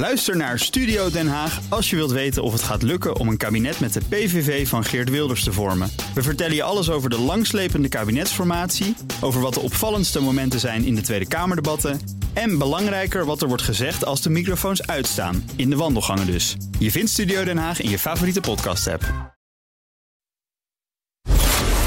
[0.00, 3.36] Luister naar Studio Den Haag als je wilt weten of het gaat lukken om een
[3.36, 5.90] kabinet met de PVV van Geert Wilders te vormen.
[6.14, 10.94] We vertellen je alles over de langslepende kabinetsformatie, over wat de opvallendste momenten zijn in
[10.94, 12.00] de Tweede Kamerdebatten
[12.32, 16.56] en belangrijker wat er wordt gezegd als de microfoons uitstaan, in de wandelgangen dus.
[16.78, 19.34] Je vindt Studio Den Haag in je favoriete podcast-app.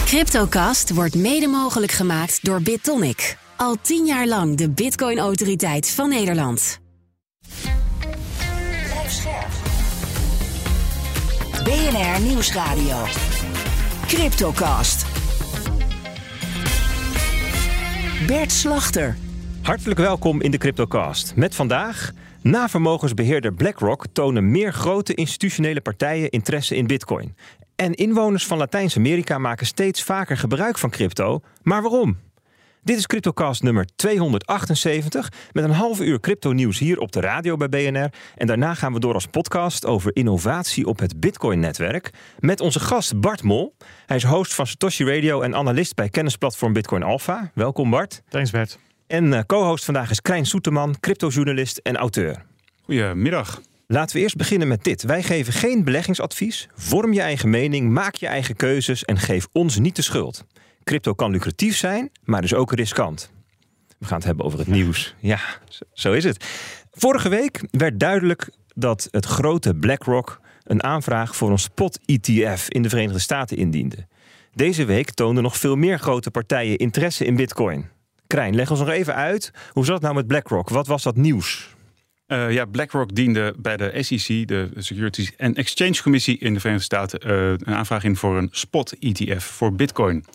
[0.06, 3.38] Cryptocast wordt mede mogelijk gemaakt door BitTonic.
[3.56, 6.82] Al tien jaar lang de Bitcoin-autoriteit van Nederland.
[11.64, 13.04] BNR Nieuwsradio.
[14.08, 15.06] Cryptocast.
[18.28, 19.16] Bert Slachter.
[19.62, 21.36] Hartelijk welkom in de Cryptocast.
[21.36, 22.12] Met vandaag.
[22.42, 27.36] Na vermogensbeheerder BlackRock tonen meer grote institutionele partijen interesse in Bitcoin.
[27.76, 31.42] En inwoners van Latijns-Amerika maken steeds vaker gebruik van crypto.
[31.62, 32.18] Maar waarom?
[32.84, 37.70] Dit is CryptoCast nummer 278 met een half uur crypto-nieuws hier op de radio bij
[37.70, 38.10] BNR.
[38.36, 43.20] En daarna gaan we door als podcast over innovatie op het Bitcoin-netwerk met onze gast
[43.20, 43.76] Bart Mol.
[44.06, 47.52] Hij is host van Satoshi Radio en analist bij kennisplatform Bitcoin Alpha.
[47.54, 48.22] Welkom Bart.
[48.30, 48.80] Thanks Bert.
[49.08, 52.46] En eh, co-host vandaag is Krijn Soeterman, cryptojournalist en auteur.
[52.82, 53.62] Goedemiddag.
[53.88, 55.04] Laten we eerst beginnen met dit.
[55.04, 56.70] Wij geven geen beleggingsadvies.
[56.76, 60.46] Vorm je eigen mening, maak je eigen keuzes en geef ons niet de schuld.
[60.84, 63.32] Crypto kan lucratief zijn, maar dus ook riskant.
[63.98, 65.16] We gaan het hebben over het nieuws.
[65.20, 65.40] Ja,
[65.94, 66.46] zo is het.
[66.92, 72.90] Vorige week werd duidelijk dat het grote BlackRock een aanvraag voor een spot-ETF in de
[72.90, 74.08] Verenigde Staten indiende.
[74.54, 77.90] Deze week toonden nog veel meer grote partijen interesse in Bitcoin.
[78.28, 79.52] Krijn, leg ons nog even uit.
[79.72, 80.70] Hoe zat het nou met BlackRock?
[80.70, 81.76] Wat was dat nieuws?
[82.28, 86.86] Uh, ja, BlackRock diende bij de SEC, de Securities and Exchange Commissie in de Verenigde
[86.86, 90.26] Staten, uh, een aanvraag in voor een spot-ETF voor Bitcoin.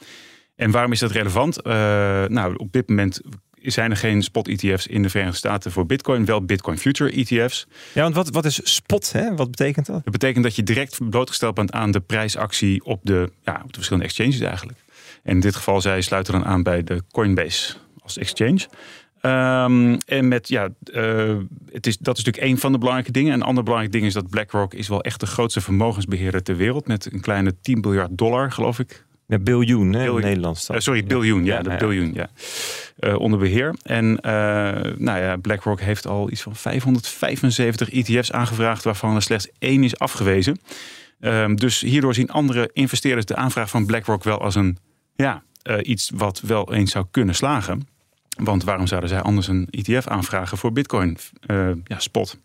[0.59, 1.67] En waarom is dat relevant?
[1.67, 1.73] Uh,
[2.25, 3.20] nou, op dit moment
[3.62, 7.67] zijn er geen spot-ETF's in de Verenigde Staten voor Bitcoin, wel Bitcoin Future ETF's.
[7.92, 9.12] Ja, want wat, wat is spot?
[9.12, 9.36] Hè?
[9.36, 10.05] Wat betekent dat?
[10.05, 13.75] Dat betekent dat je direct blootgesteld bent aan de prijsactie op de, ja, op de
[13.75, 14.79] verschillende exchanges eigenlijk.
[15.23, 18.67] En in dit geval, zij sluiten dan aan bij de Coinbase als exchange.
[19.23, 21.36] Um, en met, ja, uh,
[21.73, 23.33] het is, dat is natuurlijk een van de belangrijke dingen.
[23.33, 26.86] Een ander belangrijk ding is dat BlackRock is wel echt de grootste vermogensbeheerder ter wereld.
[26.86, 29.05] Met een kleine 10 miljard dollar, geloof ik.
[29.28, 30.70] Ja, biljoen, hè, in Nederlands.
[30.70, 32.30] Uh, sorry, biljoen, ja, ja, de biljoen, ja.
[33.00, 33.74] Uh, onder beheer.
[33.83, 34.18] En
[34.98, 39.98] nou ja, BlackRock heeft al iets van 575 ETF's aangevraagd, waarvan er slechts één is
[39.98, 40.61] afgewezen.
[41.20, 44.78] Um, dus hierdoor zien andere investeerders de aanvraag van BlackRock wel als een,
[45.14, 45.42] ja,
[45.83, 47.89] iets wat wel eens zou kunnen slagen.
[48.42, 51.18] Want waarom zouden zij anders een ETF aanvragen voor Bitcoin
[51.84, 52.39] ja, spot?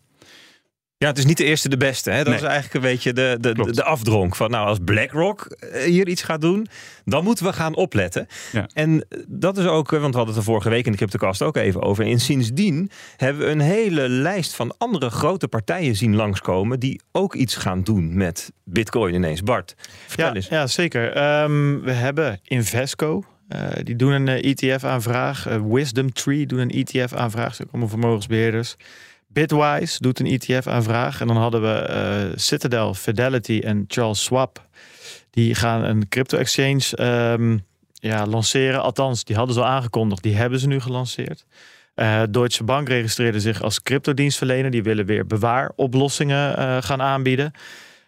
[0.96, 2.10] Ja, het is niet de eerste de beste.
[2.10, 2.16] Hè?
[2.16, 2.36] Dat nee.
[2.36, 6.40] is eigenlijk een beetje de, de, de, afdronk van nou, als BlackRock hier iets gaat
[6.40, 6.66] doen,
[7.04, 8.26] dan moeten we gaan opletten.
[8.52, 8.68] Ja.
[8.72, 11.56] En dat is ook, want we hadden het er vorige week in de Cryptocast ook
[11.56, 12.06] even over.
[12.06, 17.34] En sindsdien hebben we een hele lijst van andere grote partijen zien langskomen die ook
[17.34, 19.42] iets gaan doen met Bitcoin ineens.
[19.42, 19.74] Bart,
[20.06, 20.48] vertel ja, eens.
[20.48, 21.40] Ja, zeker.
[21.42, 23.24] Um, we hebben Invesco.
[23.48, 25.48] Uh, die doen een uh, ETF-aanvraag.
[25.48, 27.54] Uh, Wisdom Tree doen een ETF-aanvraag.
[27.54, 28.76] Ze komen vermogensbeheerders.
[29.34, 31.20] Bitwise doet een ETF-aanvraag.
[31.20, 34.66] En dan hadden we Citadel, Fidelity en Charles Schwab.
[35.30, 37.02] Die gaan een crypto-exchange
[37.32, 38.82] um, ja, lanceren.
[38.82, 40.22] Althans, die hadden ze al aangekondigd.
[40.22, 41.44] Die hebben ze nu gelanceerd.
[42.30, 44.70] Deutsche Bank registreerde zich als cryptodienstverlener.
[44.70, 47.52] Die willen weer bewaaroplossingen gaan aanbieden.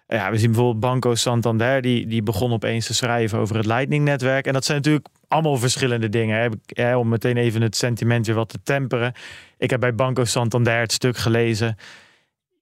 [0.08, 4.46] Ja, we zien bijvoorbeeld Banco Santander, die, die begon opeens te schrijven over het Lightning-netwerk.
[4.46, 6.58] En dat zijn natuurlijk allemaal verschillende dingen.
[6.66, 6.96] Hè.
[6.96, 9.12] Om meteen even het sentiment weer wat te temperen.
[9.58, 11.76] Ik heb bij Banco Santander het stuk gelezen.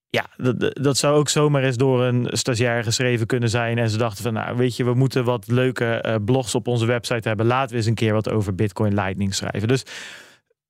[0.08, 3.78] Ja, dat, dat zou ook zomaar eens door een stagiair geschreven kunnen zijn.
[3.78, 6.86] En ze dachten van, nou weet je, we moeten wat leuke uh, blogs op onze
[6.86, 7.47] website hebben.
[7.47, 9.69] Laten we eens een keer wat over Bitcoin Lightning schrijven.
[9.69, 9.84] Dus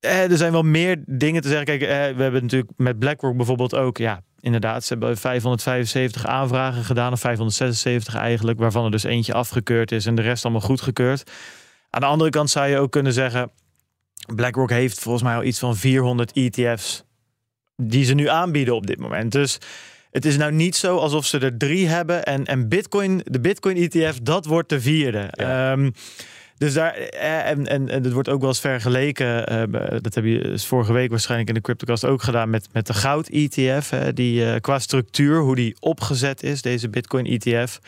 [0.05, 1.67] eh, er zijn wel meer dingen te zeggen.
[1.67, 6.85] Kijk, eh, we hebben natuurlijk met BlackRock bijvoorbeeld ook, ja, inderdaad, ze hebben 575 aanvragen
[6.85, 11.31] gedaan, of 576 eigenlijk, waarvan er dus eentje afgekeurd is en de rest allemaal goedgekeurd.
[11.95, 13.51] Aan de andere kant zou je ook kunnen zeggen,
[14.35, 17.05] BlackRock heeft volgens mij al iets van 400 ETF's
[17.77, 19.33] die ze nu aanbieden op dit moment.
[19.33, 19.59] Dus
[20.11, 23.77] het is nou niet zo alsof ze er drie hebben en, en Bitcoin, de Bitcoin
[23.77, 25.29] ETF, dat wordt de vierde.
[25.31, 25.73] Ja.
[25.73, 25.93] Um,
[26.57, 29.53] dus daar, eh, en, en, en het wordt ook wel eens vergeleken.
[29.53, 32.87] Uh, dat heb je dus vorige week waarschijnlijk in de CryptoCast ook gedaan met, met
[32.87, 33.89] de goud-ETF.
[34.15, 37.81] Die uh, qua structuur, hoe die opgezet is, deze Bitcoin-ETF.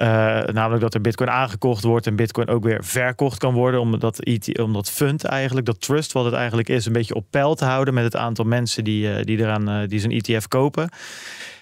[0.00, 0.06] Uh,
[0.44, 3.80] namelijk dat er Bitcoin aangekocht wordt en Bitcoin ook weer verkocht kan worden.
[3.80, 7.14] Om dat, ETF, om dat fund eigenlijk, dat trust wat het eigenlijk is, een beetje
[7.14, 10.88] op peil te houden met het aantal mensen die, die eraan die zijn ETF kopen.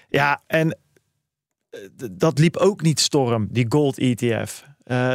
[0.09, 0.77] Ja, en
[2.11, 4.63] dat liep ook niet storm, die gold ETF.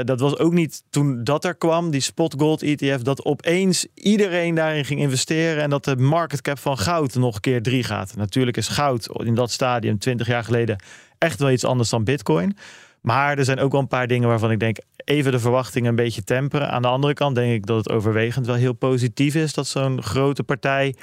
[0.05, 4.55] Dat was ook niet toen dat er kwam, die spot gold ETF, dat opeens iedereen
[4.55, 8.17] daarin ging investeren en dat de market cap van goud nog keer drie gaat.
[8.17, 10.77] Natuurlijk is goud in dat stadium 20 jaar geleden
[11.19, 12.57] echt wel iets anders dan bitcoin.
[13.03, 15.97] Maar er zijn ook wel een paar dingen waarvan ik denk even de verwachtingen een
[15.97, 16.71] beetje temperen.
[16.71, 20.03] Aan de andere kant denk ik dat het overwegend wel heel positief is dat zo'n
[20.03, 20.95] grote partij.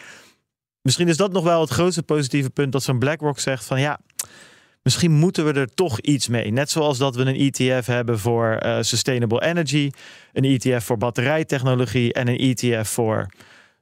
[0.81, 3.99] Misschien is dat nog wel het grootste positieve punt dat zo'n BlackRock zegt van ja,
[4.81, 6.51] misschien moeten we er toch iets mee.
[6.51, 9.91] Net zoals dat we een ETF hebben voor uh, sustainable energy,
[10.33, 13.29] een ETF voor batterijtechnologie en een ETF voor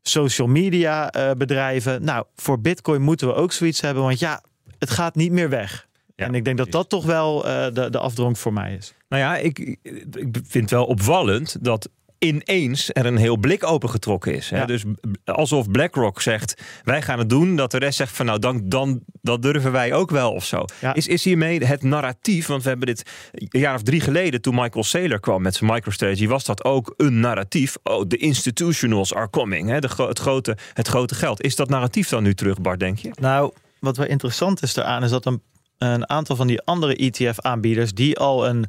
[0.02, 2.04] social media uh, bedrijven.
[2.04, 4.44] Nou, voor Bitcoin moeten we ook zoiets hebben, want ja,
[4.80, 5.87] het gaat niet meer weg.
[6.25, 8.94] En ik denk dat dat toch wel uh, de, de afdronk voor mij is.
[9.10, 14.34] Nou ja, ik, ik vind het wel opvallend dat ineens er een heel blik opengetrokken
[14.34, 14.50] is.
[14.50, 14.66] Hè?
[14.66, 14.84] Dus
[15.25, 17.56] alsof BlackRock zegt, wij gaan het doen.
[17.56, 20.66] Dat de rest zegt van nou, dan, dan dat durven wij ook wel of zo.
[20.94, 24.42] Is, is hiermee het narratief, want we hebben dit een jaar of drie geleden...
[24.42, 26.28] toen Michael Saylor kwam met zijn MicroStrategy...
[26.28, 27.78] was dat ook een narratief.
[27.84, 29.69] Oh, de institutionals are coming.
[29.69, 29.80] Hè?
[29.80, 31.44] De, het, grote, het grote geld.
[31.44, 33.12] Is dat narratief dan nu terug, Bart, denk je?
[33.19, 35.04] Nou, wat wel interessant is eraan...
[35.04, 35.42] is dat een,
[35.78, 37.94] een aantal van die andere ETF-aanbieders...
[37.94, 38.66] die al een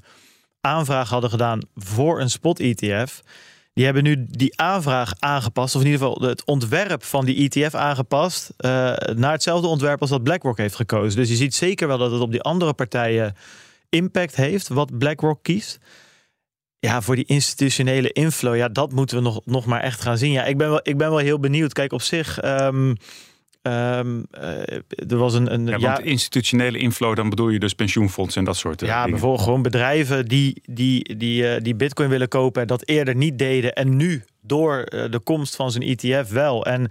[0.60, 3.20] aanvraag hadden gedaan voor een spot-ETF.
[3.72, 7.74] Die hebben nu die aanvraag aangepast, of in ieder geval het ontwerp van die ETF
[7.74, 8.70] aangepast, uh,
[9.14, 11.20] naar hetzelfde ontwerp als dat BlackRock heeft gekozen.
[11.20, 13.36] Dus je ziet zeker wel dat het op die andere partijen
[13.88, 15.78] impact heeft, wat BlackRock kiest.
[16.78, 20.32] Ja, voor die institutionele inflow, ja, dat moeten we nog, nog maar echt gaan zien.
[20.32, 21.72] Ja, ik ben wel, ik ben wel heel benieuwd.
[21.72, 22.44] Kijk, op zich.
[22.44, 22.96] Um,
[23.62, 24.26] Um,
[25.08, 25.52] er was een.
[25.52, 29.10] een ja, want institutionele inflow, dan bedoel je dus pensioenfondsen en dat soort ja, dingen.
[29.10, 33.72] bijvoorbeeld gewoon bedrijven die, die, die, uh, die Bitcoin willen kopen, dat eerder niet deden
[33.74, 36.66] en nu door de komst van zijn ETF wel.
[36.66, 36.90] En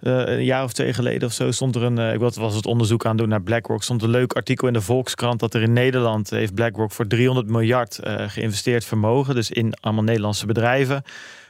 [0.00, 1.98] een jaar of twee geleden of zo stond er een.
[1.98, 3.82] ik was het onderzoek aan doen naar BlackRock.
[3.82, 7.48] Stond een leuk artikel in de Volkskrant dat er in Nederland heeft BlackRock voor 300
[7.48, 9.34] miljard geïnvesteerd vermogen.
[9.34, 11.02] Dus in allemaal Nederlandse bedrijven.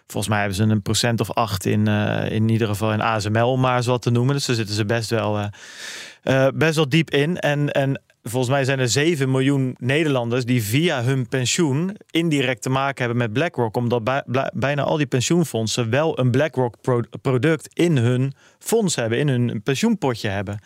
[0.06, 3.50] Volgens mij hebben ze een procent of acht in, uh, in ieder geval in ASML,
[3.50, 4.35] om maar zo wat te noemen.
[4.35, 5.47] Dus daar zitten ze best wel, uh,
[6.25, 7.38] uh, best wel diep in.
[7.38, 12.70] En, en volgens mij zijn er 7 miljoen Nederlanders die via hun pensioen indirect te
[12.70, 13.76] maken hebben met BlackRock.
[13.76, 14.23] Omdat bij,
[14.53, 19.62] bijna al die pensioenfondsen wel een BlackRock pro product in hun fonds hebben, in hun
[19.62, 20.58] pensioenpotje hebben.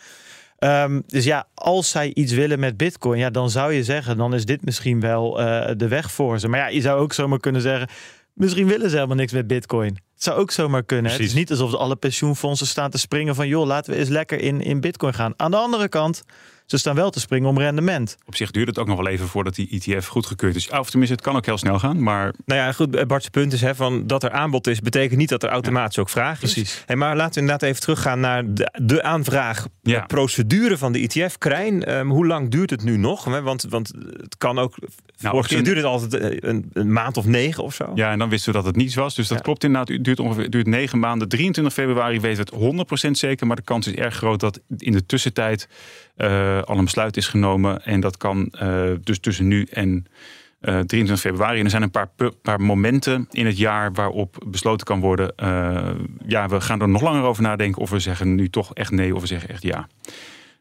[0.59, 4.33] Um, dus ja, als zij iets willen met Bitcoin, ja, dan zou je zeggen, dan
[4.33, 5.33] is dit misschien wel
[5.77, 6.47] de weg voor ze.
[6.47, 7.87] Maar ja, je zou ook zomaar kunnen zeggen
[8.33, 9.97] Misschien willen ze helemaal niks met Bitcoin.
[10.21, 11.11] Het zou ook zomaar kunnen.
[11.11, 13.47] Het is niet alsof alle pensioenfondsen staan te springen van...
[13.47, 15.33] joh, laten we eens lekker in, in Bitcoin gaan.
[15.37, 16.23] Aan de andere kant
[16.71, 18.17] ze staan wel te springen om rendement.
[18.25, 20.69] Op zich duurt het ook nog wel even voordat die ETF goedgekeurd is.
[20.69, 22.03] Of tenminste, het kan ook heel snel gaan.
[22.03, 22.33] Maar...
[22.45, 23.07] Nou ja, goed.
[23.07, 26.09] Bart's punt is hè, van dat er aanbod is, betekent niet dat er automatisch ook
[26.09, 26.53] vraag is.
[26.53, 26.83] Precies.
[26.85, 31.37] Hey, maar laten we inderdaad even teruggaan naar de, de aanvraagprocedure van de ETF.
[31.37, 33.23] Krijn, um, hoe lang duurt het nu nog?
[33.23, 34.75] Want, want het kan ook.
[35.17, 37.91] Nou, vorige keer duurde het altijd eh, een, een, maand of negen of zo.
[37.95, 39.15] Ja, en dan wisten we dat het niets was.
[39.15, 40.03] Dus dat klopt inderdaad.
[40.15, 41.27] Duurt ongeveer duurt negen maanden.
[41.29, 43.47] 23 februari weten we het 100% zeker.
[43.47, 45.67] Maar de kans is erg groot dat in de tussentijd
[46.17, 47.85] uh, al een besluit is genomen.
[47.85, 49.89] En dat kan uh, dus tussen nu en
[50.61, 51.57] uh, eh, 23 februari.
[51.57, 52.09] En er zijn een paar,
[52.41, 55.33] paar momenten in het jaar waarop besloten kan worden.
[56.27, 59.15] ja, we gaan er nog langer over nadenken of we zeggen nu toch echt nee
[59.15, 59.87] of we zeggen echt ja.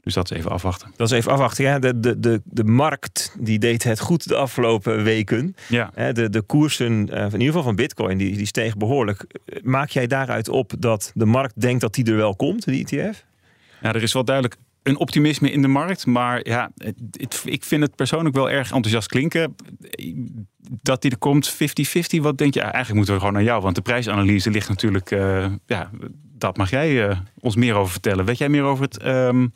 [0.03, 0.93] Dus dat is even afwachten.
[0.97, 1.65] Dat is even afwachten.
[1.65, 5.55] Ja, de, de, de, de markt die deed het goed de afgelopen weken.
[5.69, 6.13] Ja.
[6.13, 9.27] De, de koersen, in ieder geval van Bitcoin, die, die steeg behoorlijk.
[9.63, 13.25] Maak jij daaruit op dat de markt denkt dat die er wel komt, die ETF?
[13.83, 16.07] Ja, er is wel duidelijk een optimisme in de markt.
[16.07, 19.57] Maar ja, het, ik vind het persoonlijk wel erg enthousiast klinken.
[20.83, 21.57] Dat die er komt 50-50,
[22.21, 22.61] wat denk je?
[22.61, 23.63] eigenlijk moeten we gewoon naar jou.
[23.63, 25.11] Want de prijsanalyse ligt natuurlijk...
[25.11, 25.91] Uh, ja,
[26.39, 28.25] dat mag jij uh, ons meer over vertellen.
[28.25, 29.05] Weet jij meer over het...
[29.07, 29.53] Um,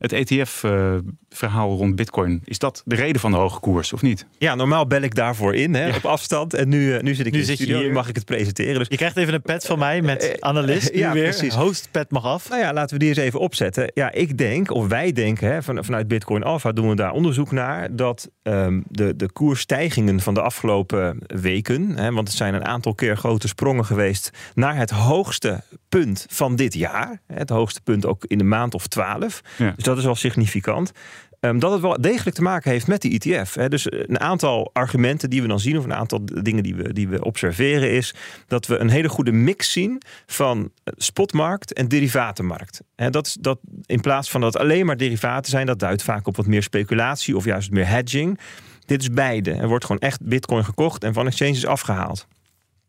[0.00, 2.42] het ETF-verhaal rond Bitcoin.
[2.44, 4.26] Is dat de reden van de hoge koers, of niet?
[4.38, 6.54] Ja, normaal bel ik daarvoor in, hè, op afstand.
[6.54, 7.92] En nu, uh, nu zit ik nu in de studio, hier.
[7.92, 8.78] mag ik het presenteren.
[8.78, 8.88] Dus...
[8.88, 10.94] Je krijgt even een pet van mij met uh, analist.
[10.94, 11.22] ja, weer.
[11.22, 11.54] precies.
[11.54, 12.48] Host-pet mag af.
[12.48, 13.90] Nou ja, laten we die eens even opzetten.
[13.94, 17.50] Ja, ik denk, of wij denken, hè, van, vanuit Bitcoin Alpha doen we daar onderzoek
[17.50, 17.96] naar...
[17.96, 21.96] dat um, de, de koersstijgingen van de afgelopen weken...
[21.96, 24.30] Hè, want het zijn een aantal keer grote sprongen geweest...
[24.54, 27.20] naar het hoogste punt van dit jaar.
[27.26, 29.40] Het hoogste punt ook in de maand of twaalf.
[29.56, 29.72] Ja.
[29.76, 30.92] Dus dat is wel significant.
[31.40, 33.54] Um, dat het wel degelijk te maken heeft met die ETF.
[33.54, 33.68] Hè.
[33.68, 36.92] Dus eh, een aantal argumenten die we dan zien, of een aantal dingen die we,
[36.92, 38.14] die we observeren, is
[38.46, 42.80] dat we een hele goede mix zien van eh, spotmarkt en derivatenmarkt.
[42.94, 46.36] En dat dat in plaats van dat alleen maar derivaten zijn, dat duidt vaak op
[46.36, 48.38] wat meer speculatie of juist meer hedging.
[48.86, 49.52] Dit is beide.
[49.52, 52.26] Er wordt gewoon echt bitcoin gekocht en van exchanges afgehaald.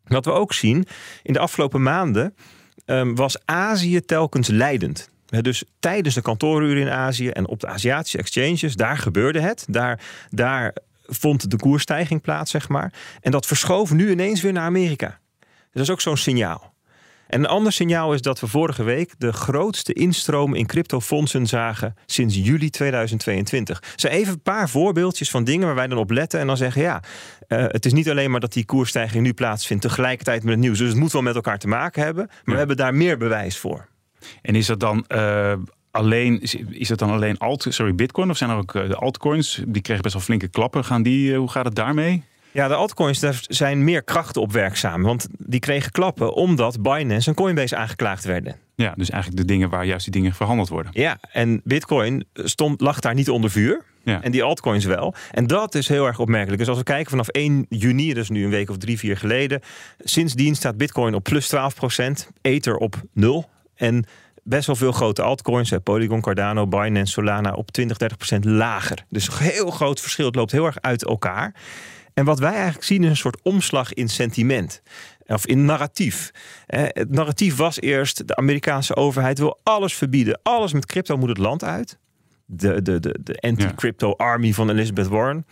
[0.04, 0.86] Wat we ook zien
[1.24, 2.36] in de afgelopen maanden
[2.86, 5.10] um, was Azië telkens leidend.
[5.40, 9.66] Dus tijdens de kantooruren in Azië en op de Aziatische exchanges, daar gebeurde het.
[9.70, 12.94] Daar, daar vond de koersstijging plaats, zeg maar.
[13.22, 15.20] En dat verschoof nu ineens weer naar Amerika.
[15.72, 16.72] Dat is ook zo'n signaal.
[17.28, 21.96] En een ander signaal is dat we vorige week de grootste instroom in cryptofondsen zagen
[22.06, 23.84] sinds juli 2022.
[23.96, 26.82] zijn even een paar voorbeeldjes van dingen waar wij dan op letten en dan zeggen
[26.82, 27.04] ja,
[27.48, 30.78] uh, het is niet alleen maar dat die koersstijging nu plaatsvindt tegelijkertijd met het nieuws.
[30.78, 33.58] Dus het moet wel met elkaar te maken hebben, maar we hebben daar meer bewijs
[33.58, 33.88] voor.
[34.42, 35.54] En is dat dan uh,
[35.92, 39.62] alleen, is het dan alleen alt, sorry, Bitcoin of zijn er ook uh, de altcoins?
[39.68, 40.86] Die kregen best wel flinke klappen.
[40.86, 42.24] Gaan die, hoe gaat het daarmee?
[42.54, 45.04] Ja, de altcoins, daar zijn meer krachten op werkzaam.
[45.04, 48.56] Want die kregen klappen omdat Binance en Coinbase aangeklaagd werden.
[48.76, 50.92] Ja, dus eigenlijk de dingen waar juist die dingen verhandeld worden.
[50.96, 53.84] Ja, en Bitcoin stond, lag daar niet onder vuur.
[54.04, 54.22] Ja.
[54.22, 55.14] En die altcoins wel.
[55.32, 56.60] En dat is heel erg opmerkelijk.
[56.60, 59.62] Dus als we kijken vanaf 1 juni, dus nu een week of drie, vier geleden.
[60.00, 61.60] Sindsdien staat Bitcoin op plus 12%
[62.42, 63.50] Ether op 0.
[63.82, 64.06] En
[64.44, 65.74] best wel veel grote altcoins.
[65.84, 67.98] Polygon, Cardano, Binance, Solana op 20,
[68.36, 69.06] 30% lager.
[69.10, 70.26] Dus een heel groot verschil.
[70.26, 71.54] Het loopt heel erg uit elkaar.
[72.14, 74.82] En wat wij eigenlijk zien is een soort omslag in sentiment.
[75.28, 76.32] Of in narratief.
[76.68, 80.40] Het narratief was eerst: de Amerikaanse overheid wil alles verbieden.
[80.44, 81.98] Alles met crypto moet het land uit.
[82.46, 85.46] De, de, de, de anti-crypto army van Elizabeth Warren.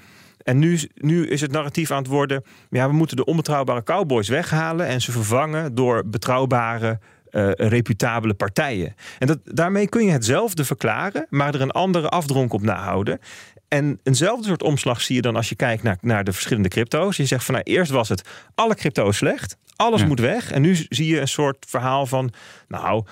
[0.44, 4.28] En nu, nu is het narratief aan het worden: ja, we moeten de onbetrouwbare cowboys
[4.28, 7.00] weghalen en ze vervangen door betrouwbare
[7.32, 8.96] uh, reputabele partijen.
[9.20, 13.20] En dat, daarmee kun je hetzelfde verklaren, maar er een andere afdronk op nahouden.
[13.68, 17.18] En eenzelfde soort omslag zie je dan als je kijkt naar, naar de verschillende crypto's.
[17.18, 20.52] Je zegt van nou, eerst was het alle crypto's slecht, alles moet weg.
[20.52, 22.32] En nu zie je een soort verhaal van,
[22.68, 23.06] nou,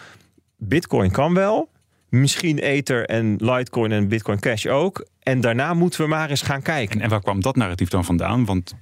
[0.57, 1.69] Bitcoin kan wel,
[2.09, 5.07] misschien Ether en Litecoin en Bitcoin Cash ook.
[5.19, 6.95] En daarna moeten we maar eens gaan kijken.
[6.95, 8.45] En, en waar kwam dat narratief dan vandaan?
[8.45, 8.75] Want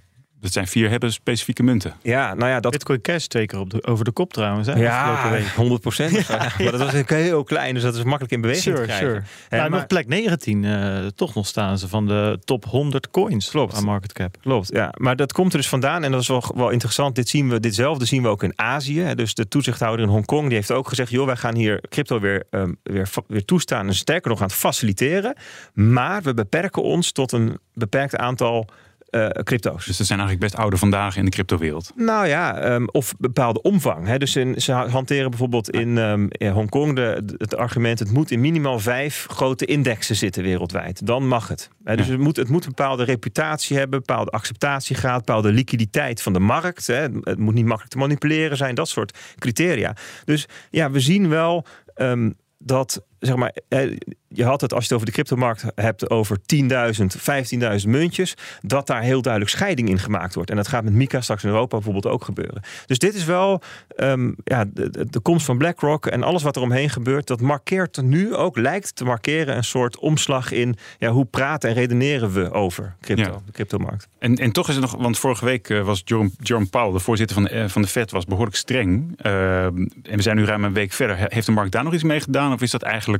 [0.46, 1.94] dat zijn vier hebben specifieke munten.
[2.02, 2.72] Ja, nou ja, dat...
[2.72, 4.68] Bitcoin Cash twee keer op de, over de kop trouwens.
[4.68, 6.14] Hè, ja, 100 procent.
[6.26, 9.08] Ja, maar dat was heel klein, dus dat is makkelijk in beweging te krijgen.
[9.08, 9.22] Sure.
[9.50, 9.80] Hey, nou, maar...
[9.80, 13.76] nog plek 19, uh, toch nog staan ze van de top 100 coins Klopt.
[13.76, 14.38] aan market cap.
[14.42, 14.94] Klopt, ja.
[14.98, 17.16] Maar dat komt er dus vandaan en dat is wel, wel interessant.
[17.16, 19.14] Dit zien we, ditzelfde zien we ook in Azië.
[19.16, 21.10] Dus de toezichthouder in Hongkong, die heeft ook gezegd...
[21.10, 24.56] joh, wij gaan hier crypto weer, um, weer, weer toestaan en sterker nog aan het
[24.56, 25.36] faciliteren.
[25.74, 28.68] Maar we beperken ons tot een beperkt aantal
[29.16, 29.86] uh, crypto's.
[29.86, 31.92] Dus dat zijn eigenlijk best oude vandaag in de cryptowereld.
[31.96, 34.08] Nou ja, um, of bepaalde omvang.
[34.08, 34.18] Hè.
[34.18, 36.98] Dus in, ze hanteren bijvoorbeeld in, um, in Hongkong
[37.38, 41.06] het argument: het moet in minimaal vijf grote indexen zitten wereldwijd.
[41.06, 41.70] Dan mag het.
[41.84, 41.96] Hè.
[41.96, 42.12] Dus ja.
[42.12, 46.88] het, moet, het moet een bepaalde reputatie hebben, bepaalde acceptatiegraad, bepaalde liquiditeit van de markt.
[46.88, 47.02] Hè.
[47.22, 49.96] Het moet niet makkelijk te manipuleren zijn, dat soort criteria.
[50.26, 51.66] Dus ja, we zien wel.
[51.96, 53.54] Um, dat zeg maar,
[54.36, 56.62] je had het als je het over de cryptomarkt hebt over 10.000,
[57.82, 60.50] 15.000 muntjes, dat daar heel duidelijk scheiding in gemaakt wordt.
[60.50, 62.62] En dat gaat met Mika straks in Europa bijvoorbeeld ook gebeuren.
[62.86, 63.62] Dus dit is wel
[63.98, 68.02] um, ja, de, de, komst van BlackRock en alles wat er omheen gebeurt, dat markeert
[68.02, 72.52] nu ook, lijkt te markeren een soort omslag in ja, hoe praten en redeneren we
[72.52, 73.42] over crypto, ja.
[73.46, 74.08] de cryptomarkt.
[74.20, 77.00] En, en toch is het nog, want vorige week eh, was Jerome, Jerome Powell, de
[77.00, 79.20] voorzitter van de, eh, van de Fed, was behoorlijk streng.
[79.26, 81.26] Uh, en we zijn nu ruim een week verder.
[81.30, 83.15] Heeft de markt daar nog iets mee gedaan of is dat eigenlijk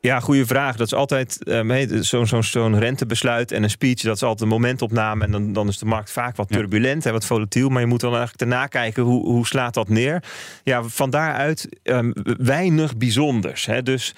[0.00, 0.76] ja, goede vraag.
[0.76, 4.00] Dat is altijd um, zo'n zo, zo rentebesluit en een speech.
[4.00, 5.24] Dat is altijd een momentopname.
[5.24, 7.68] En dan, dan is de markt vaak wat turbulent en wat volatiel.
[7.68, 10.22] Maar je moet dan eigenlijk daarna kijken hoe, hoe slaat dat neer.
[10.64, 13.66] Ja, van daaruit um, weinig bijzonders.
[13.66, 13.82] Hè.
[13.82, 14.14] Dus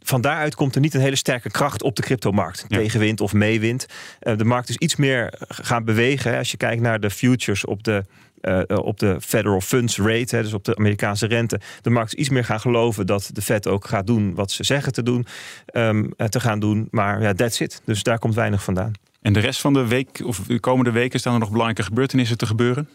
[0.00, 2.64] van daaruit komt er niet een hele sterke kracht op de cryptomarkt.
[2.68, 2.78] Ja.
[2.78, 3.86] Tegenwind of meewind.
[4.22, 6.30] Uh, de markt is iets meer gaan bewegen.
[6.30, 6.38] Hè.
[6.38, 8.04] Als je kijkt naar de futures op de
[8.40, 12.28] uh, op de federal funds rate, hè, dus op de Amerikaanse rente, de markt iets
[12.28, 15.26] meer gaan geloven dat de Fed ook gaat doen wat ze zeggen te doen,
[15.72, 16.88] um, te gaan doen.
[16.90, 17.82] Maar ja, that's it.
[17.84, 18.92] Dus daar komt weinig vandaan.
[19.22, 22.38] En de rest van de week of de komende weken staan er nog belangrijke gebeurtenissen
[22.38, 22.88] te gebeuren?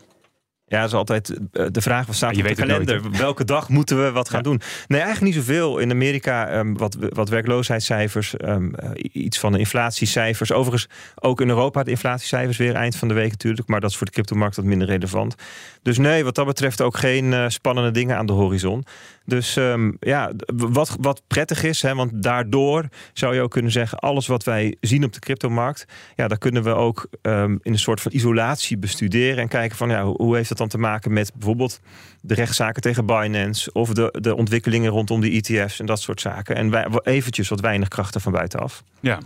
[0.67, 3.11] Ja, dat is altijd eh, de vraag, wat staat je op de kalender?
[3.11, 4.61] Welke dag moeten we wat gaan doen?
[4.87, 5.77] Nee, eigenlijk niet zoveel.
[5.77, 10.51] In Amerika um, wat, wat werkloosheidscijfers, um, uh, iets van de inflatiecijfers.
[10.51, 13.67] Overigens ook in Europa de inflatiecijfers weer eind van de week natuurlijk.
[13.67, 15.35] Maar dat is voor de cryptomarkt wat minder relevant.
[15.81, 18.85] Dus nee, wat dat betreft ook geen uh, spannende dingen aan de horizon.
[19.25, 23.99] Dus um, ja, wat, wat prettig is, hè, want daardoor zou je ook kunnen zeggen:
[23.99, 28.01] alles wat wij zien op de cryptomarkt, ja, daar kunnen we ook in een soort
[28.01, 31.79] van isolatie bestuderen en kijken van ja, hoe heeft dat dan te maken met bijvoorbeeld
[32.21, 36.55] de rechtszaken tegen Binance of de, de ontwikkelingen rondom de ETF's en dat soort zaken.
[36.55, 38.83] En wij, eventjes wat weinig krachten van buitenaf.
[38.99, 39.19] Ja,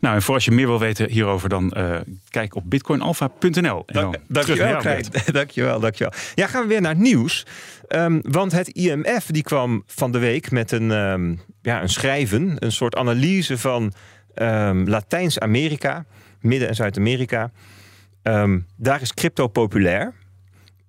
[0.00, 1.96] nou en voor als je meer wil weten hierover, dan uh,
[2.30, 3.82] kijk op bitcoinalpha.nl.
[3.86, 4.82] Dank, dankjewel,
[5.32, 6.12] dankjewel, dankjewel.
[6.34, 7.46] Ja, gaan we weer naar het nieuws.
[7.88, 12.56] Um, want het IMF die kwam van de week met een, um, ja, een schrijven,
[12.58, 13.92] een soort analyse van
[14.34, 16.04] um, Latijns-Amerika,
[16.40, 17.50] Midden- en Zuid-Amerika.
[18.76, 20.14] daar is crypto populair.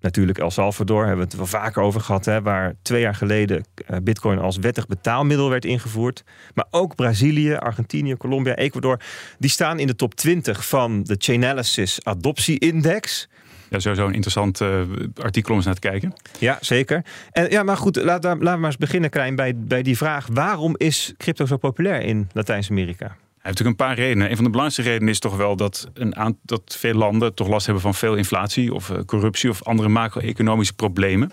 [0.02, 3.66] Natuurlijk El Salvador, hebben we het wel vaker over gehad, hè, waar twee jaar geleden
[3.86, 6.24] eh, Bitcoin als wettig betaalmiddel werd ingevoerd.
[6.54, 9.00] Maar ook Brazilië, Argentinië, Colombia, Ecuador,
[9.40, 13.30] die staan in de top 20 van de Chainalysis Adoptie Index.
[13.70, 14.82] Ja, sowieso een interessant uh,
[15.22, 16.14] artikel om eens naar te kijken.
[16.40, 17.06] Ja, zeker.
[17.32, 20.28] En, ja, maar goed, laten we maar eens beginnen, Krijn, bij, bij die vraag.
[20.34, 23.16] Waarom is crypto zo populair in Latijns-Amerika?
[23.42, 24.30] Hij heeft natuurlijk een paar redenen.
[24.30, 27.48] Een van de belangrijkste redenen is toch wel dat, een aantal, dat veel landen toch
[27.48, 31.32] last hebben van veel inflatie of uh, corruptie of andere macro-economische problemen.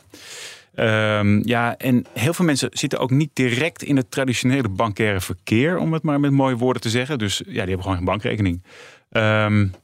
[0.74, 5.78] Um, ja, en heel veel mensen zitten ook niet direct in het traditionele bankaire verkeer,
[5.78, 7.18] om het maar met mooie woorden te zeggen.
[7.18, 8.62] Dus ja, die hebben gewoon geen bankrekening.
[9.10, 9.74] Um,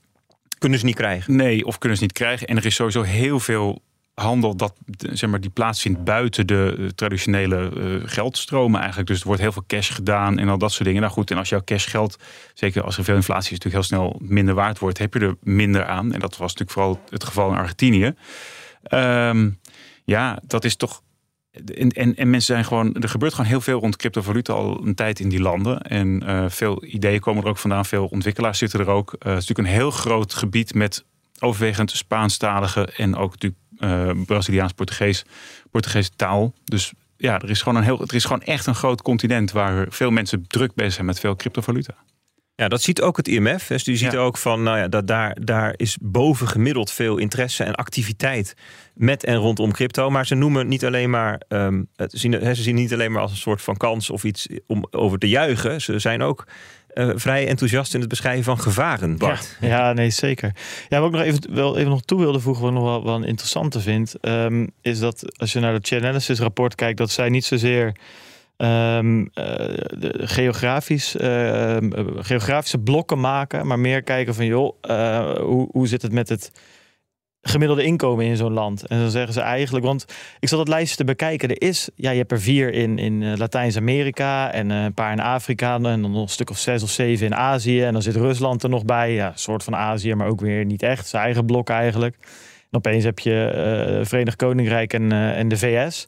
[0.59, 1.37] kunnen ze niet krijgen.
[1.37, 2.47] Nee, of kunnen ze niet krijgen.
[2.47, 3.83] En er is sowieso heel veel
[4.15, 4.75] handel dat
[5.13, 9.09] zeg maar, die plaatsvindt buiten de traditionele uh, geldstromen eigenlijk.
[9.09, 11.01] Dus er wordt heel veel cash gedaan en al dat soort dingen.
[11.01, 12.19] Nou goed, en als jouw cash geld,
[12.55, 15.37] zeker als er veel inflatie is, natuurlijk heel snel minder waard wordt, heb je er
[15.43, 16.13] minder aan.
[16.13, 18.15] En dat was natuurlijk vooral het geval in Argentinië.
[18.91, 19.59] Um,
[20.05, 21.03] ja, dat is toch
[21.75, 24.95] en, en, en, mensen zijn gewoon, er gebeurt gewoon heel veel rond cryptovaluta al een
[24.95, 25.83] tijd in die landen.
[25.83, 29.11] En uh, veel ideeën komen er ook vandaan, veel ontwikkelaars zitten er ook.
[29.11, 31.05] Het is natuurlijk een heel groot gebied met
[31.39, 35.25] overwegend Spaanstalige en ook natuurlijk uh, Braziliaans, Portugees,
[35.71, 36.55] Portugese taal.
[36.65, 39.87] Dus ja, er is gewoon een heel, er is gewoon echt een groot continent waar
[39.89, 41.95] veel mensen druk bezig zijn met veel cryptovaluta.
[42.57, 43.67] Ja, dat ziet ook het IMF.
[43.67, 47.75] Dus die ziet ook van, nou ja, dat daar, daar is bovengemiddeld veel interesse en
[47.75, 48.55] activiteit
[48.95, 50.11] met en rondom crypto.
[50.11, 53.31] Maar ze noemen niet alleen maar, um, het zien, ze zien niet alleen maar als
[53.31, 55.81] een soort van kans of iets om over te juichen.
[55.81, 56.47] Ze zijn ook
[56.95, 59.57] uh, vrij enthousiast in het beschrijven van gevaren, Bart.
[59.61, 60.53] Ja, ja, nee, zeker.
[60.89, 63.05] Ja, wat ik nog even, wel even nog toe wilde voegen, wat ik nog wel,
[63.05, 67.11] wel een interessante vind, um, is dat als je naar het Chainalysis rapport kijkt, dat
[67.11, 67.87] zij niet zozeer
[68.57, 69.31] um,
[69.99, 71.77] de geografisch, uh,
[72.17, 74.75] geografische blokken maken, maar meer kijken van joh,
[75.39, 76.51] hoe, hoe zit het met het
[77.47, 78.87] gemiddelde inkomen in zo'n land.
[78.87, 80.05] En dan zeggen ze eigenlijk, want
[80.41, 81.49] ik zat het lijstje te bekijken.
[81.49, 85.75] Er is, ja, je hebt er vier in, in Latijns-Amerika en een paar in Afrika
[85.75, 87.83] en dan nog een stuk of zes of zeven in Azië.
[87.83, 90.83] En dan zit Rusland er nog bij, ja, soort van Azië, maar ook weer niet
[90.83, 91.07] echt.
[91.07, 92.17] Zijn eigen blok eigenlijk.
[92.71, 93.53] En opeens heb je
[93.99, 96.07] uh, Verenigd Koninkrijk en, en de VS.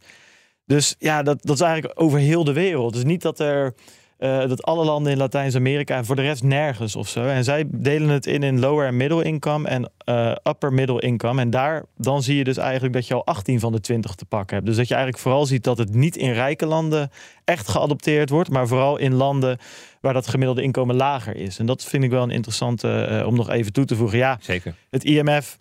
[0.65, 2.93] Dus ja, dat, dat is eigenlijk over heel de wereld.
[2.93, 3.75] Dus niet dat er
[4.19, 7.25] uh, dat alle landen in Latijns-Amerika en voor de rest nergens of zo.
[7.25, 11.41] En zij delen het in in lower en middle income en uh, upper middle income.
[11.41, 14.25] En daar dan zie je dus eigenlijk dat je al 18 van de 20 te
[14.25, 14.69] pakken hebt.
[14.69, 17.11] Dus dat je eigenlijk vooral ziet dat het niet in rijke landen
[17.45, 19.59] echt geadopteerd wordt, maar vooral in landen
[20.01, 21.59] waar dat gemiddelde inkomen lager is.
[21.59, 24.19] En dat vind ik wel een interessante uh, om nog even toe te voegen.
[24.19, 24.75] Ja, zeker.
[24.91, 25.59] Het IMF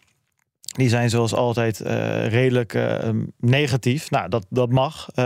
[0.75, 2.97] die zijn zoals altijd uh, redelijk uh,
[3.39, 4.09] negatief.
[4.09, 5.07] Nou, dat, dat mag.
[5.09, 5.25] Uh,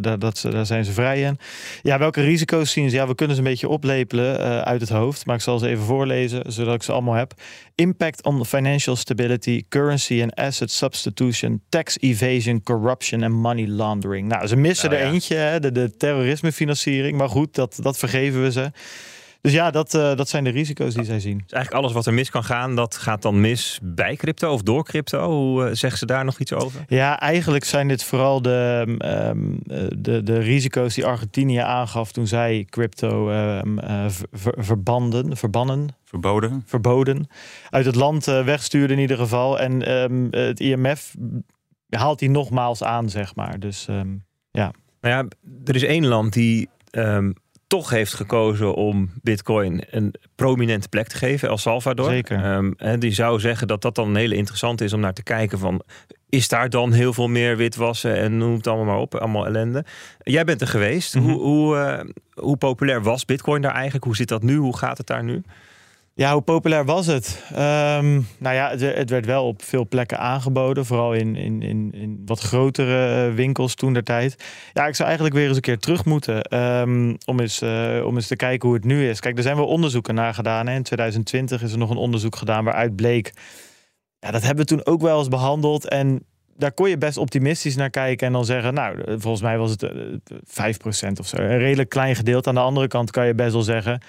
[0.00, 1.38] daar, dat, daar zijn ze vrij in.
[1.82, 2.96] Ja, welke risico's zien ze?
[2.96, 5.26] Ja, we kunnen ze een beetje oplepelen uit het hoofd.
[5.26, 7.32] Maar ik zal ze even voorlezen, zodat ik ze allemaal heb.
[7.74, 14.28] Impact on financial stability, currency and asset substitution, tax evasion, corruption en money laundering.
[14.28, 15.12] Nou, ze missen nou, er ja.
[15.12, 17.16] eentje, hè, de, de terrorismefinanciering.
[17.16, 18.70] Maar goed, dat, dat vergeven we ze.
[19.40, 21.38] Dus ja, dat, uh, dat zijn de risico's die zij zien.
[21.38, 24.62] Dus eigenlijk alles wat er mis kan gaan, dat gaat dan mis bij crypto of
[24.62, 25.30] door crypto.
[25.30, 26.84] Hoe uh, zeggen ze daar nog iets over?
[26.86, 28.84] Ja, eigenlijk zijn dit vooral de,
[29.34, 29.58] um,
[30.02, 35.88] de, de risico's die Argentinië aangaf toen zij crypto um, uh, ver, verbanden, verbannen.
[36.04, 36.62] Verboden.
[36.66, 37.28] Verboden.
[37.70, 39.60] Uit het land wegstuurde in ieder geval.
[39.60, 41.14] En um, het IMF
[41.88, 43.60] haalt die nogmaals aan, zeg maar.
[43.60, 43.86] Dus
[44.50, 44.72] ja.
[45.00, 45.26] Nou ja,
[45.64, 46.68] er is één land die
[47.70, 52.10] toch heeft gekozen om Bitcoin een prominente plek te geven, El Salvador.
[52.10, 52.54] Zeker.
[52.54, 55.22] Um, en die zou zeggen dat dat dan een hele interessant is om naar te
[55.22, 55.82] kijken van
[56.28, 59.84] is daar dan heel veel meer witwassen en noem het allemaal maar op, allemaal ellende.
[60.22, 61.14] Jij bent er geweest.
[61.14, 61.30] Mm -hmm.
[61.30, 62.10] Hoe, hoe, uh,
[62.44, 64.04] hoe populair was Bitcoin daar eigenlijk?
[64.04, 64.56] Hoe zit dat nu?
[64.56, 65.42] Hoe gaat het daar nu?
[66.14, 67.42] Ja, hoe populair was het?
[67.52, 70.86] Um, nou ja, het, het, werd wel op veel plekken aangeboden.
[70.86, 74.44] Vooral in, in, in, in wat grotere uh, winkels toen der tijd.
[74.72, 76.58] Ja, ik zou eigenlijk weer eens een keer terug moeten.
[76.58, 79.20] Um, om, eens, uh, om eens te kijken hoe het nu is.
[79.20, 80.68] Kijk, er zijn wel onderzoeken naar gedaan.
[80.68, 83.32] In 2020 is er nog een onderzoek gedaan waaruit bleek...
[84.18, 85.88] Ja, dat hebben we toen ook wel eens behandeld.
[85.88, 86.24] En
[86.56, 89.82] daar kon je best optimistisch naar kijken en dan zeggen, nou, volgens mij was het
[89.82, 89.90] uh,
[91.08, 91.36] 5% of zo.
[91.36, 92.48] Een redelijk klein gedeelte.
[92.48, 94.00] Aan de andere kant kan je best wel zeggen,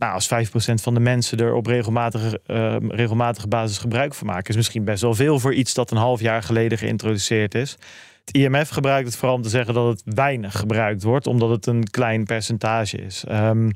[0.00, 4.48] nou, als 5% van de mensen er op regelmatige, uh, regelmatige basis gebruik van maken,
[4.48, 7.76] is misschien best wel veel voor iets dat een half jaar geleden geïntroduceerd is.
[8.24, 11.66] Het IMF gebruikt het vooral om te zeggen dat het weinig gebruikt wordt, omdat het
[11.66, 13.24] een klein percentage is.
[13.30, 13.70] Um,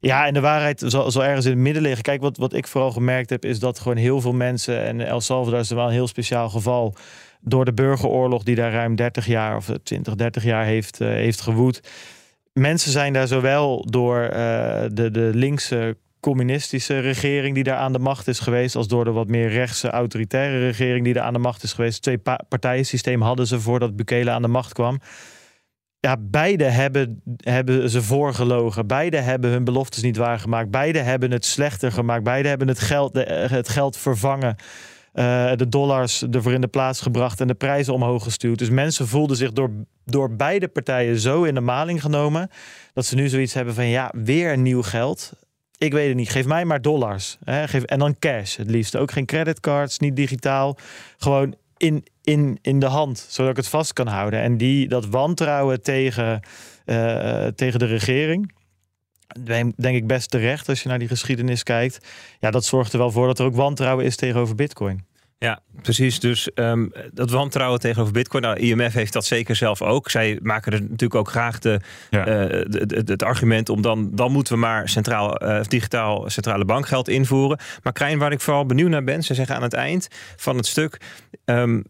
[0.00, 2.02] ja, en de waarheid zal, ergens in het midden liggen.
[2.02, 5.20] Kijk, wat, wat ik vooral gemerkt heb, is dat gewoon heel veel mensen, en El
[5.20, 6.94] Salvador is wel een heel speciaal geval,
[7.40, 11.40] door de burgeroorlog die daar ruim 30 jaar of 20, 30 jaar heeft, uh, heeft
[11.40, 11.80] gewoed
[12.52, 14.30] mensen zijn daar zowel door uh,
[14.92, 19.10] de, de linkse communistische regering die daar aan de macht is geweest, als door de
[19.10, 22.02] wat meer rechtse autoritaire regering die daar aan de macht is geweest.
[22.02, 25.00] Twee partijen systeem hadden ze voordat Bukele aan de macht kwam.
[26.00, 28.86] Ja, beide hebben, hebben ze voorgelogen.
[28.86, 30.70] Beide hebben hun beloftes niet waargemaakt.
[30.70, 32.22] Beide hebben het slechter gemaakt.
[32.22, 33.14] Beide hebben het geld,
[33.50, 34.56] het geld vervangen.
[35.14, 38.58] Uh, de dollars ervoor in de plaats gebracht en de prijzen omhoog gestuurd.
[38.58, 39.70] Dus mensen voelden zich door,
[40.04, 42.50] door beide partijen zo in de maling genomen.
[42.92, 45.32] dat ze nu zoiets hebben van: ja, weer nieuw geld.
[45.78, 46.30] Ik weet het niet.
[46.30, 47.36] Geef mij maar dollars.
[47.44, 47.68] Hè?
[47.68, 48.96] Geef, en dan cash het liefst.
[48.96, 50.76] Ook geen creditcards, niet digitaal.
[51.18, 54.40] Gewoon in, in, in de hand, zodat ik het vast kan houden.
[54.40, 56.40] En die, dat wantrouwen tegen,
[56.86, 58.52] uh, tegen de regering
[59.76, 62.06] denk ik best terecht als je naar die geschiedenis kijkt.
[62.38, 65.08] Ja, dat zorgt er wel voor dat er ook wantrouwen is tegenover Bitcoin.
[65.38, 66.20] Ja, precies.
[66.20, 68.42] Dus ehm, dat wantrouwen tegenover Bitcoin.
[68.42, 70.10] Nou, IMF heeft dat zeker zelf ook.
[70.10, 72.48] Zij maken er natuurlijk ook graag de, ja.
[72.50, 77.58] uh, het argument om dan, dan moeten we maar centraal, uh, digitaal centrale bankgeld invoeren.
[77.82, 80.66] Maar Krijn, waar ik vooral benieuwd naar ben, ze zeggen aan het eind van het
[80.66, 81.00] stuk.
[81.44, 81.84] Um,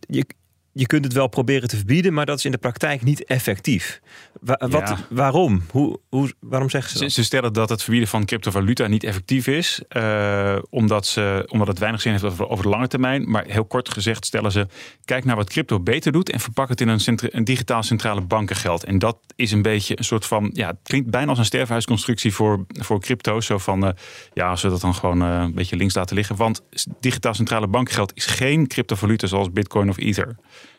[0.00, 0.26] je,
[0.72, 4.00] je kunt het wel proberen te verbieden, maar dat is in de praktijk niet effectief.
[4.40, 5.62] Wat, Waarom?
[5.70, 7.12] Hoe, hoe, waarom zeggen ze dat?
[7.12, 11.78] Ze stellen dat het verbieden van cryptovaluta niet effectief is, uh, omdat, ze, omdat het
[11.78, 13.30] weinig zin heeft over, over de lange termijn.
[13.30, 14.66] Maar heel kort gezegd stellen ze,
[15.04, 18.84] kijk naar wat crypto beter doet en verpak het in een, een digitaal centrale bankengeld.
[18.84, 22.34] En dat is een beetje een soort van, ja, het klinkt bijna als een sterfhuisconstructie
[22.34, 23.40] voor, voor crypto.
[23.40, 23.90] Zo van, uh,
[24.32, 26.36] ja, als we dat dan gewoon uh, een beetje links laten liggen.
[26.36, 26.62] Want
[27.00, 30.36] digitaal centrale bankengeld is geen cryptovaluta zoals Bitcoin of Ether.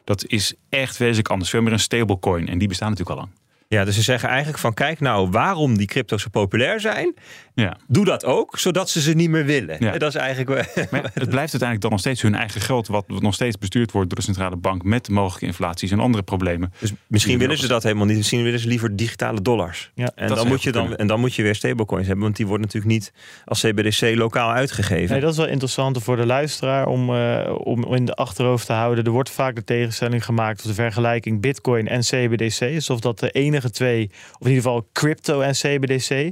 [0.09, 1.49] Dat is echt wezenlijk anders.
[1.49, 2.47] Veel meer een stablecoin.
[2.47, 3.37] En die bestaan natuurlijk al lang.
[3.69, 7.13] Ja, dus ze zeggen eigenlijk van kijk nou waarom die crypto's zo populair zijn.
[7.53, 7.77] Ja.
[7.87, 9.75] Doe dat ook, zodat ze ze niet meer willen.
[9.79, 9.97] Ja.
[9.97, 10.49] Dat is eigenlijk...
[10.91, 12.87] Maar het blijft uiteindelijk dan nog steeds hun eigen geld...
[12.87, 14.83] wat nog steeds bestuurd wordt door de centrale bank...
[14.83, 16.73] met mogelijke inflaties en andere problemen.
[16.79, 18.17] Dus misschien willen ze dat helemaal niet.
[18.17, 19.91] Misschien willen ze liever digitale dollars.
[19.95, 22.23] Ja, en, dan moet je dan, en dan moet je weer stablecoins hebben.
[22.23, 23.13] Want die worden natuurlijk niet
[23.45, 25.11] als CBDC lokaal uitgegeven.
[25.11, 28.73] Nee, dat is wel interessant voor de luisteraar om, uh, om in de achterhoofd te
[28.73, 29.03] houden.
[29.03, 30.59] Er wordt vaak de tegenstelling gemaakt...
[30.59, 32.61] of de vergelijking bitcoin en CBDC.
[32.61, 36.31] Alsof dat de enige twee, of in ieder geval crypto en CBDC.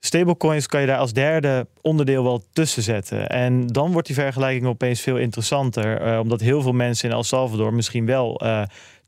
[0.00, 3.28] Stablecoins kan je daar als derde onderdeel wel tussen zetten.
[3.28, 6.06] En dan wordt die vergelijking opeens veel interessanter.
[6.06, 8.62] Uh, omdat heel veel mensen in El Salvador misschien wel uh,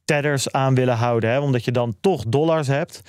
[0.04, 1.30] tethers aan willen houden.
[1.30, 3.02] Hè, omdat je dan toch dollars hebt.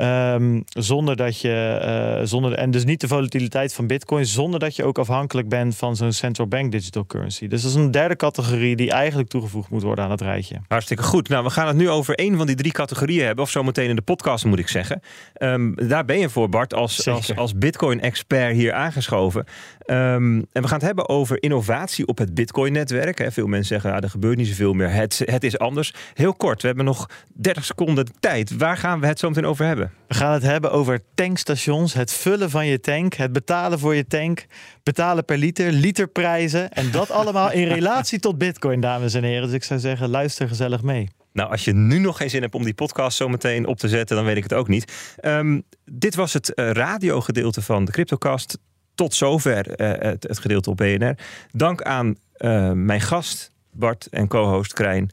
[0.00, 1.80] Um, zonder dat je,
[2.20, 5.76] uh, zonder, en dus niet de volatiliteit van Bitcoin, zonder dat je ook afhankelijk bent
[5.76, 7.48] van zo'n central bank digital currency.
[7.48, 10.56] Dus dat is een derde categorie die eigenlijk toegevoegd moet worden aan het rijtje.
[10.68, 11.28] Hartstikke goed.
[11.28, 13.96] Nou, we gaan het nu over één van die drie categorieën hebben, of zometeen in
[13.96, 15.02] de podcast moet ik zeggen.
[15.38, 19.44] Um, daar ben je voor, Bart, als, als, als Bitcoin-expert hier aangeschoven.
[19.86, 23.26] Um, en we gaan het hebben over innovatie op het Bitcoin-netwerk.
[23.30, 24.90] Veel mensen zeggen, ah, er gebeurt niet zoveel meer.
[24.90, 25.94] Het, het is anders.
[26.14, 28.56] Heel kort, we hebben nog 30 seconden tijd.
[28.56, 30.06] Waar gaan we het zo meteen over hebben?
[30.08, 34.06] We gaan het hebben over tankstations, het vullen van je tank, het betalen voor je
[34.06, 34.46] tank,
[34.82, 36.70] betalen per liter, literprijzen.
[36.70, 39.44] En dat allemaal in relatie tot Bitcoin, dames en heren.
[39.44, 41.08] Dus ik zou zeggen, luister gezellig mee.
[41.32, 43.88] Nou, als je nu nog geen zin hebt om die podcast zo meteen op te
[43.88, 45.16] zetten, dan weet ik het ook niet.
[45.22, 48.58] Um, dit was het uh, radiogedeelte van de CryptoCast.
[48.94, 51.14] Tot zover uh, het, het, gedeelte op BNR.
[51.50, 55.10] Dank aan uh, mijn gast Bart en co-host Krijn.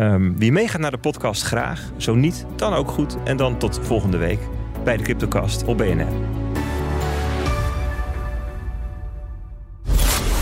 [0.00, 1.90] Um, wie meegaat naar de podcast graag.
[1.96, 3.16] Zo niet, dan ook goed.
[3.24, 4.38] En dan tot volgende week
[4.84, 6.12] bij de CryptoCast op BNR.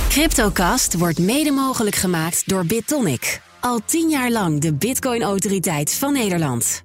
[0.09, 3.40] CryptoCast wordt mede mogelijk gemaakt door BitTonic.
[3.61, 6.85] Al tien jaar lang de Bitcoin-autoriteit van Nederland.